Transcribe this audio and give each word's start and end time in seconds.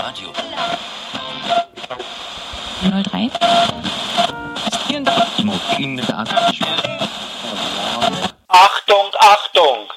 Radio. 0.00 0.32
03. 2.80 3.30
Achtung, 8.48 9.10
Achtung! 9.18 9.92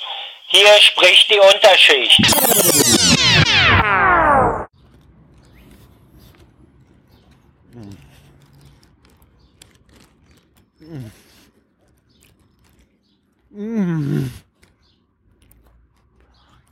Hier 0.47 0.73
spricht 0.81 1.29
die 1.29 1.39
Unterschicht. 1.39 2.19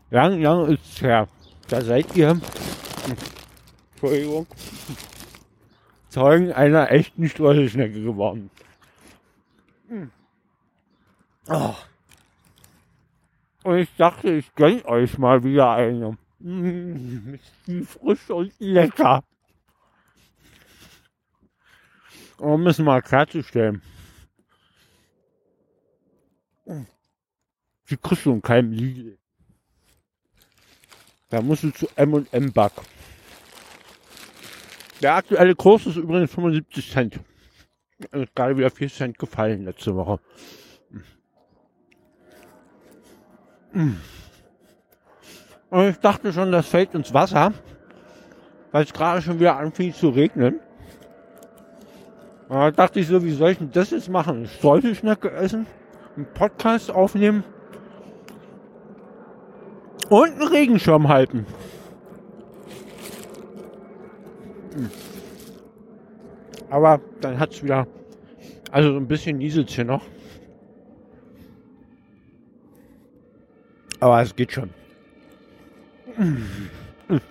Lang, 0.10 0.42
lang 0.42 0.68
ist 0.74 1.02
her. 1.02 1.28
Da 1.70 1.82
seid 1.82 2.14
ihr, 2.18 2.38
Entschuldigung, 4.02 4.48
Zeugen 6.10 6.52
einer 6.54 6.90
echten 6.90 7.30
Streuselschnecke 7.30 8.02
geworden. 8.02 8.50
Oh. 11.48 11.76
Und 13.64 13.78
ich 13.78 13.96
dachte, 13.98 14.32
ich 14.32 14.56
gönn 14.56 14.84
euch 14.86 15.20
mal 15.20 15.44
wieder 15.44 15.74
eine. 15.74 16.18
Mm, 16.40 17.36
die 17.68 17.82
frisch 17.84 18.28
und 18.32 18.52
lecker. 18.58 19.24
Um 22.40 22.66
es 22.66 22.80
mal 22.80 23.04
klarzustellen. 23.04 23.84
Die 27.88 27.98
kriegst 27.98 28.26
du 28.26 28.34
in 28.34 28.42
keinem 28.42 28.72
Lidl. 28.72 29.20
Da 31.30 31.40
musst 31.44 31.62
du 31.62 31.70
zu 31.70 31.88
M&M 31.96 32.52
Back. 32.52 32.74
Der 35.02 35.16
aktuelle 35.16 35.56
Kurs 35.56 35.88
ist 35.88 35.96
übrigens 35.96 36.32
75 36.32 36.92
Cent. 36.92 37.20
Ist 38.12 38.36
gerade 38.36 38.58
wieder 38.58 38.70
4 38.70 38.90
Cent 38.90 39.18
gefallen 39.18 39.66
letzte 39.66 39.96
Woche. 39.96 40.20
Und 43.74 45.90
ich 45.90 45.98
dachte 45.98 46.34
schon, 46.34 46.52
das 46.52 46.68
fällt 46.68 46.94
ins 46.94 47.14
Wasser, 47.14 47.54
weil 48.72 48.84
es 48.84 48.94
gerade 48.94 49.22
schon 49.22 49.40
wieder 49.40 49.58
anfing 49.58 49.94
zu 49.94 50.10
regnen. 50.10 50.60
Da 52.50 52.70
dachte 52.70 53.00
ich 53.00 53.08
so, 53.08 53.24
wie 53.24 53.32
soll 53.32 53.52
ich 53.52 53.60
denn 53.60 53.72
das 53.72 53.92
jetzt 53.92 54.10
machen? 54.10 54.46
Streuselschnecke 54.46 55.32
essen, 55.32 55.66
einen 56.18 56.28
Podcast 56.34 56.92
aufnehmen 56.92 57.46
und 60.10 60.34
einen 60.34 60.48
Regenschirm 60.48 61.08
halten. 61.08 61.46
Hm. 61.48 61.72
Aber 66.70 67.02
dann 67.20 67.40
hat 67.40 67.54
es 67.54 67.64
wieder, 67.64 67.88
also 68.72 68.92
so 68.94 68.98
ein 68.98 69.08
bisschen 69.08 69.38
nieselt 69.38 69.70
hier 69.70 69.86
noch. 69.86 70.06
Aber 74.00 74.22
es 74.22 74.36
geht 74.36 74.52
schon. 74.52 74.70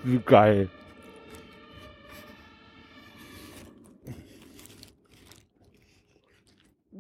Wie 0.05 0.19
geil. 0.19 0.69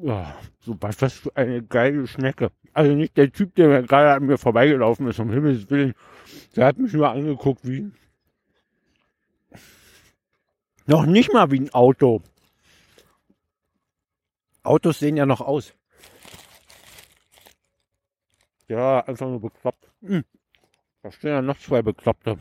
Ja, 0.03 0.35
super, 0.61 0.91
was 0.99 1.13
für 1.13 1.37
eine 1.37 1.63
geile 1.63 2.07
Schnecke. 2.07 2.51
Also 2.73 2.95
nicht 2.95 3.17
der 3.17 3.31
Typ, 3.31 3.55
der 3.55 3.83
gerade 3.83 4.13
an 4.13 4.27
mir 4.27 4.39
vorbeigelaufen 4.39 5.07
ist, 5.09 5.21
um 5.21 5.31
Himmels 5.31 5.69
Willen. 5.71 5.95
Der 6.57 6.67
hat 6.67 6.79
mich 6.79 6.93
nur 6.93 7.11
angeguckt 7.11 7.69
wie. 7.69 7.91
Noch 10.87 11.07
nicht 11.07 11.33
mal 11.33 11.51
wie 11.51 11.61
ein 11.61 11.73
Auto. 11.73 12.23
Autos 14.63 14.99
sehen 14.99 15.17
ja 15.17 15.27
noch 15.27 15.41
aus. 15.41 15.75
Ja, 18.69 19.01
einfach 19.01 19.27
nur 19.27 19.41
bekloppt. 19.41 19.91
Hm. 20.03 20.25
Da 21.03 21.11
stehen 21.11 21.31
ja 21.31 21.43
noch 21.43 21.59
zwei 21.59 21.83
Bekloppte. 21.83 22.39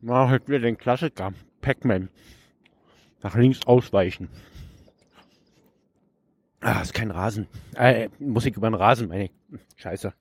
Mach 0.00 0.28
halt 0.28 0.48
wieder 0.48 0.60
den 0.60 0.78
Klassiker. 0.78 1.32
Pac-Man. 1.60 2.08
Nach 3.22 3.34
links 3.34 3.66
ausweichen. 3.66 4.28
Ah, 6.60 6.80
ist 6.80 6.94
kein 6.94 7.10
Rasen. 7.10 7.48
Äh, 7.74 8.08
Musik 8.18 8.56
über 8.56 8.70
den 8.70 8.74
Rasen, 8.74 9.08
meine 9.08 9.24
ich. 9.24 9.32
Scheiße. 9.76 10.14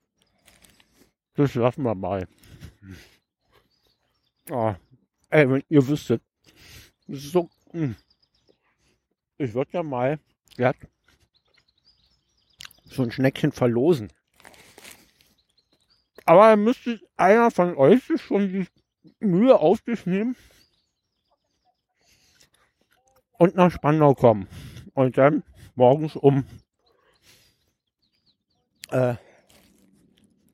Das 1.36 1.56
lassen 1.56 1.84
wir 1.84 1.96
mal. 1.96 2.28
Ah, 4.50 4.76
ey, 5.34 5.50
wenn 5.50 5.64
ihr 5.70 5.88
wüsstet. 5.88 6.22
So. 7.08 7.50
Mh. 7.72 7.96
Ich 9.38 9.54
würde 9.54 9.72
ja 9.74 9.84
mal 9.84 10.20
glatt 10.56 10.78
so 12.94 13.04
ein 13.04 13.12
Schneckchen 13.12 13.52
verlosen. 13.52 14.12
Aber 16.26 16.56
müsste 16.56 17.02
einer 17.18 17.52
von 17.52 17.76
euch 17.76 18.04
schon 18.18 18.54
die 18.54 18.68
Mühe 19.20 19.60
auf 19.60 19.80
sich 19.86 20.06
nehmen 20.06 20.36
und 23.34 23.56
nach 23.56 23.72
Spandau 23.72 24.14
kommen. 24.14 24.48
Und 24.94 25.18
dann 25.18 25.44
morgens 25.76 26.16
um 26.16 26.46
äh, 28.92 29.16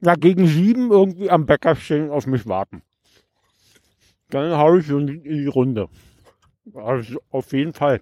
ja, 0.01 0.15
gegen 0.15 0.47
sieben 0.47 0.91
irgendwie 0.91 1.29
am 1.29 1.45
Bäcker 1.45 1.75
stehen 1.75 2.09
auf 2.09 2.25
mich 2.25 2.47
warten. 2.47 2.81
Dann 4.29 4.51
habe 4.51 4.79
ich 4.79 4.87
so 4.87 4.99
in 4.99 5.23
die 5.23 5.47
Runde. 5.47 5.89
Also 6.73 7.19
auf 7.31 7.51
jeden 7.51 7.73
Fall. 7.73 8.01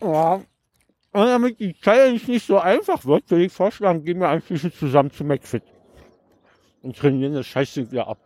Ja. 0.00 0.34
Und 1.14 1.26
damit 1.26 1.60
die 1.60 1.74
Challenge 1.74 2.20
nicht 2.26 2.46
so 2.46 2.58
einfach 2.58 3.04
wird, 3.04 3.30
würde 3.30 3.44
ich 3.44 3.52
vorschlagen, 3.52 4.04
gehen 4.04 4.18
wir 4.18 4.28
anschließend 4.28 4.74
zusammen 4.74 5.10
zu 5.10 5.24
McFit. 5.24 5.62
Und 6.82 6.96
trainieren 6.96 7.34
das 7.34 7.46
Scheißding 7.46 7.90
wieder 7.90 8.08
ab. 8.08 8.18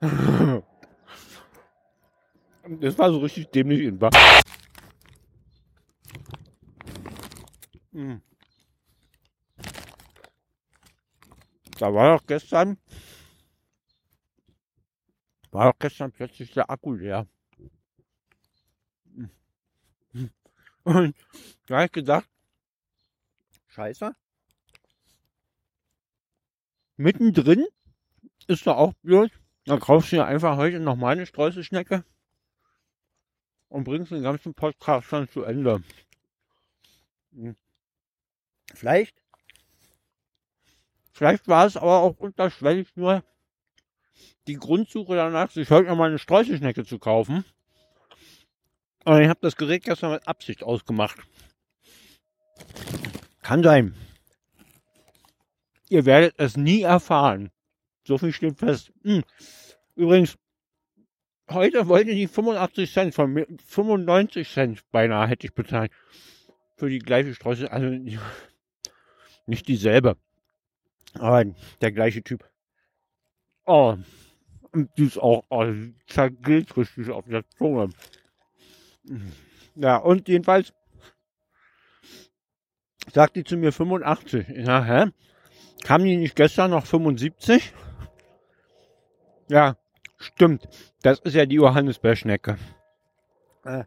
Das 2.66 2.98
war 2.98 3.10
so 3.10 3.18
richtig 3.18 3.50
dämlich 3.50 3.80
in 3.80 3.98
Bach. 3.98 4.10
Hm. 7.92 8.22
Da 11.78 11.92
war 11.92 12.16
doch 12.16 12.26
gestern, 12.26 12.78
war 15.50 15.72
doch 15.72 15.78
gestern 15.78 16.12
plötzlich 16.12 16.52
der 16.52 16.70
Akku 16.70 16.92
leer. 16.92 17.26
Und 20.84 21.16
da 21.66 21.76
habe 21.76 21.86
ich 21.86 21.92
gedacht, 21.92 22.28
scheiße. 23.68 24.14
Mittendrin 26.96 27.66
ist 28.46 28.66
da 28.66 28.74
auch 28.74 28.92
blöd. 29.02 29.32
Dann 29.64 29.80
kaufst 29.80 30.12
du 30.12 30.16
dir 30.16 30.26
einfach 30.26 30.56
heute 30.58 30.78
noch 30.78 30.96
mal 30.96 31.12
eine 31.12 31.26
Streuselschnecke 31.26 32.04
und 33.68 33.84
bringst 33.84 34.12
den 34.12 34.22
ganzen 34.22 34.54
Podcast 34.54 35.10
dann 35.10 35.28
zu 35.28 35.42
Ende. 35.42 35.82
Hm. 37.32 37.56
Vielleicht, 38.74 39.23
vielleicht 41.14 41.48
war 41.48 41.64
es 41.64 41.76
aber 41.76 42.00
auch 42.00 42.18
unterschwellig 42.18 42.88
nur 42.94 43.24
die 44.46 44.56
Grundsuche 44.56 45.16
danach, 45.16 45.50
sich 45.50 45.70
heute 45.70 45.88
noch 45.88 45.96
mal 45.96 46.08
eine 46.08 46.18
Streuselschnecke 46.18 46.84
zu 46.84 46.98
kaufen. 46.98 47.44
Und 49.04 49.20
ich 49.20 49.28
habe 49.28 49.40
das 49.42 49.56
Gerät 49.56 49.84
gestern 49.84 50.12
mit 50.12 50.28
Absicht 50.28 50.62
ausgemacht. 50.62 51.18
Kann 53.42 53.62
sein. 53.62 53.94
Ihr 55.88 56.06
werdet 56.06 56.34
es 56.38 56.56
nie 56.56 56.82
erfahren. 56.82 57.50
So 58.06 58.18
viel 58.18 58.32
steht 58.32 58.58
fest. 58.58 58.92
Hm. 59.02 59.22
Übrigens, 59.94 60.36
heute 61.50 61.88
wollte 61.88 62.14
die 62.14 62.26
85 62.26 62.92
Cent 62.92 63.14
von 63.14 63.32
mir, 63.32 63.46
95 63.66 64.50
Cent 64.50 64.90
beinahe 64.90 65.28
hätte 65.28 65.46
ich 65.46 65.54
bezahlt. 65.54 65.92
Für 66.76 66.88
die 66.88 66.98
gleiche 66.98 67.34
Streusel, 67.34 67.68
also 67.68 67.88
nicht 69.46 69.68
dieselbe. 69.68 70.16
Aber 71.14 71.44
der 71.80 71.92
gleiche 71.92 72.22
Typ. 72.22 72.48
Oh, 73.66 73.96
und 74.72 74.90
die 74.98 75.04
ist 75.04 75.18
auch, 75.18 75.44
oh, 75.48 75.64
zergeht 76.06 76.76
richtig 76.76 77.10
auf 77.10 77.24
der 77.26 77.48
Zunge. 77.50 77.90
Ja, 79.76 79.96
und 79.96 80.28
jedenfalls 80.28 80.72
sagt 83.12 83.36
die 83.36 83.44
zu 83.44 83.56
mir 83.56 83.72
85. 83.72 84.48
Ja, 84.48 84.84
hä? 84.84 85.10
Kam 85.84 86.04
die 86.04 86.16
nicht 86.16 86.36
gestern 86.36 86.72
noch 86.72 86.86
75? 86.86 87.72
Ja, 89.48 89.76
stimmt. 90.18 90.68
Das 91.02 91.20
ist 91.20 91.34
ja 91.34 91.46
die 91.46 91.56
Johannisbeerschnecke. 91.56 92.58
Äh. 93.64 93.84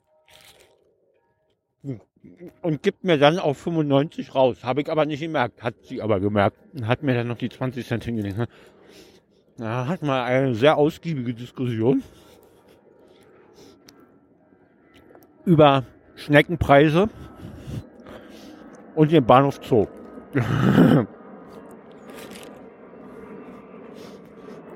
Und 2.61 2.83
gibt 2.83 3.03
mir 3.03 3.17
dann 3.17 3.39
auf 3.39 3.57
95 3.57 4.35
raus. 4.35 4.63
Habe 4.63 4.81
ich 4.81 4.91
aber 4.91 5.05
nicht 5.05 5.21
gemerkt, 5.21 5.63
hat 5.63 5.75
sie 5.83 6.01
aber 6.01 6.19
gemerkt 6.19 6.57
und 6.73 6.87
hat 6.87 7.03
mir 7.03 7.13
dann 7.13 7.27
noch 7.27 7.37
die 7.37 7.49
20 7.49 7.85
Cent 7.85 8.03
hingelegt. 8.03 8.37
Ne? 8.37 8.47
Da 9.57 9.87
hat 9.87 10.01
man 10.03 10.21
eine 10.21 10.55
sehr 10.55 10.77
ausgiebige 10.77 11.33
Diskussion 11.33 12.03
über 15.45 15.85
Schneckenpreise 16.15 17.09
und 18.95 19.11
den 19.11 19.25
Bahnhof 19.25 19.59
Zoo. 19.63 19.87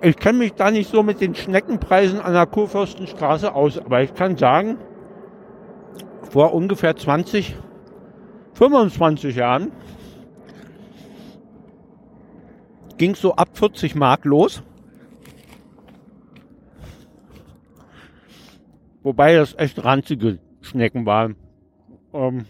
ich 0.01 0.15
kenne 0.15 0.37
mich 0.39 0.53
da 0.53 0.71
nicht 0.71 0.89
so 0.89 1.03
mit 1.03 1.19
den 1.21 1.35
Schneckenpreisen 1.35 2.21
an 2.21 2.33
der 2.33 2.45
Kurfürstenstraße 2.45 3.53
aus, 3.53 3.77
aber 3.77 4.01
ich 4.01 4.13
kann 4.13 4.37
sagen, 4.37 4.77
vor 6.31 6.53
ungefähr 6.53 6.95
20, 6.95 7.57
25 8.53 9.35
Jahren 9.35 9.73
ging 12.97 13.11
es 13.11 13.19
so 13.19 13.35
ab 13.35 13.49
40 13.57 13.95
Mark 13.95 14.23
los. 14.23 14.63
Wobei 19.03 19.35
das 19.35 19.57
echt 19.57 19.83
ranzige 19.83 20.39
Schnecken 20.61 21.05
waren. 21.05 21.35
Ähm, 22.13 22.45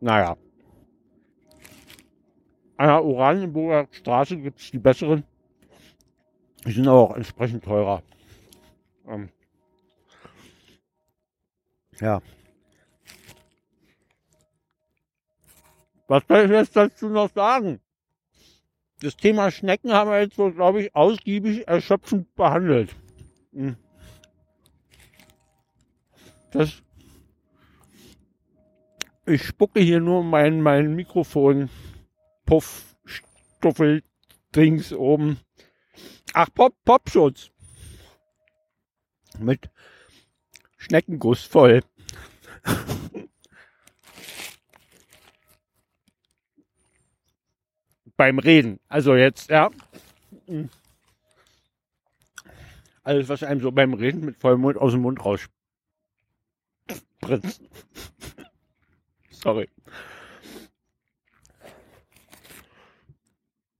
naja. 0.00 0.38
An 2.78 2.86
der 2.86 3.04
Oranienburger 3.04 3.88
Straße 3.90 4.38
gibt 4.38 4.60
es 4.60 4.70
die 4.70 4.78
besseren. 4.78 5.24
Die 6.64 6.72
sind 6.72 6.88
aber 6.88 7.00
auch 7.00 7.16
entsprechend 7.16 7.62
teurer. 7.64 8.02
Ähm, 9.06 9.28
ja. 12.00 12.22
Was 16.14 16.22
soll 16.28 16.44
ich 16.44 16.50
jetzt 16.52 16.76
dazu 16.76 17.08
noch 17.08 17.28
sagen? 17.34 17.80
Das 19.00 19.16
Thema 19.16 19.50
Schnecken 19.50 19.92
haben 19.92 20.10
wir 20.10 20.20
jetzt 20.20 20.36
so, 20.36 20.48
glaube 20.52 20.80
ich, 20.80 20.94
ausgiebig 20.94 21.66
erschöpfend 21.66 22.32
behandelt. 22.36 22.94
Hm. 23.52 23.76
Das 26.52 26.84
ich 29.26 29.42
spucke 29.42 29.80
hier 29.80 29.98
nur 29.98 30.22
mein, 30.22 30.60
mein 30.60 30.94
Mikrofon 30.94 31.68
Puff 32.46 32.94
Stuffel 33.04 34.04
Dings 34.54 34.92
oben. 34.92 35.40
Ach, 36.32 36.48
Pop, 36.54 36.76
Popschutz. 36.84 37.50
Mit 39.40 39.68
Schneckenguss 40.76 41.42
voll. 41.42 41.82
Beim 48.16 48.38
Reden. 48.38 48.78
Also 48.88 49.16
jetzt, 49.16 49.50
ja. 49.50 49.70
Alles, 53.02 53.28
was 53.28 53.42
einem 53.42 53.60
so 53.60 53.72
beim 53.72 53.94
Reden 53.94 54.24
mit 54.24 54.36
vollem 54.36 54.60
Mund 54.60 54.78
aus 54.78 54.92
dem 54.92 55.02
Mund 55.02 55.20
rausspritzt. 55.24 55.50
Sorry. 59.30 59.68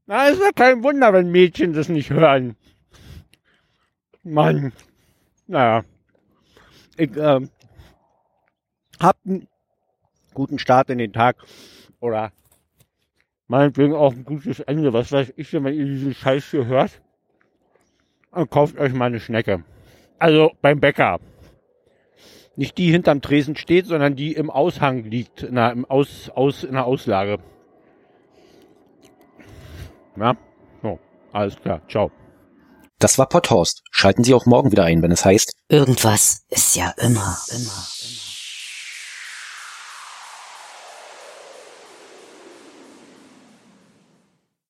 Na, 0.06 0.28
ist 0.28 0.40
ja 0.40 0.50
kein 0.52 0.82
Wunder, 0.82 1.12
wenn 1.14 1.30
Mädchen 1.30 1.72
das 1.72 1.88
nicht 1.88 2.10
hören. 2.10 2.56
Mann. 4.22 4.72
Naja. 5.46 5.84
Ich 6.96 7.16
äh, 7.16 7.40
hab 9.00 9.16
einen 9.24 9.48
guten 10.34 10.58
Start 10.58 10.90
in 10.90 10.98
den 10.98 11.12
Tag. 11.12 11.36
Oder 12.00 12.32
meinetwegen 13.48 13.94
auch 13.94 14.12
ein 14.12 14.24
gutes 14.24 14.60
Ende. 14.60 14.92
Was 14.92 15.12
weiß 15.12 15.32
ich, 15.36 15.52
wenn 15.52 15.66
ihr 15.66 15.86
diesen 15.86 16.14
Scheiß 16.14 16.50
hier 16.50 16.66
hört. 16.66 17.00
Dann 18.32 18.48
kauft 18.50 18.78
euch 18.78 18.92
mal 18.92 19.06
eine 19.06 19.20
Schnecke. 19.20 19.64
Also 20.18 20.52
beim 20.60 20.80
Bäcker. 20.80 21.20
Nicht 22.56 22.78
die 22.78 22.90
hinterm 22.90 23.20
Tresen 23.20 23.56
steht, 23.56 23.86
sondern 23.86 24.14
die 24.14 24.32
im 24.32 24.48
Aushang 24.48 25.04
liegt, 25.04 25.42
in 25.42 25.56
der, 25.56 25.72
im 25.72 25.84
Aus, 25.84 26.30
aus, 26.34 26.62
in 26.62 26.74
der 26.74 26.84
Auslage. 26.84 27.38
Ja, 30.16 30.36
so, 30.82 31.00
alles 31.32 31.56
klar, 31.56 31.80
ciao. 31.88 32.12
Das 33.00 33.18
war 33.18 33.28
Potthorst. 33.28 33.82
Schalten 33.90 34.22
Sie 34.22 34.34
auch 34.34 34.46
morgen 34.46 34.70
wieder 34.70 34.84
ein, 34.84 35.02
wenn 35.02 35.10
es 35.10 35.24
heißt. 35.24 35.52
Irgendwas 35.68 36.44
ist 36.48 36.76
ja 36.76 36.94
immer, 36.98 37.36
immer, 37.50 37.76
immer. 38.00 38.23